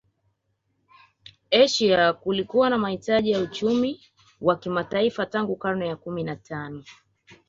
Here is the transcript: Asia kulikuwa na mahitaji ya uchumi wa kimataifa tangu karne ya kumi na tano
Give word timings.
Asia 1.51 2.13
kulikuwa 2.13 2.69
na 2.69 2.77
mahitaji 2.77 3.31
ya 3.31 3.39
uchumi 3.39 4.05
wa 4.41 4.55
kimataifa 4.55 5.25
tangu 5.25 5.55
karne 5.55 5.87
ya 5.87 5.95
kumi 5.95 6.23
na 6.23 6.35
tano 6.35 6.83